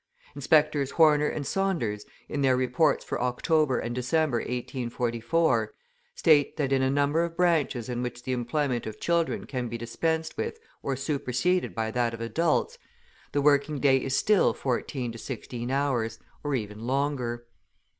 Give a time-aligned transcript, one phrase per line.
[0.35, 5.75] Inspectors Horner and Saunders, in their reports for October and December, 1844,
[6.15, 9.77] state that, in a number of branches in which the employment of children can be
[9.77, 12.79] dispensed with or superseded by that of adults,
[13.31, 17.45] the working day is still fourteen to sixteen hours, or even longer.